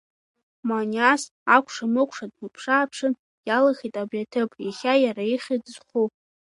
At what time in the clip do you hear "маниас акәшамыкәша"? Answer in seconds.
0.67-2.25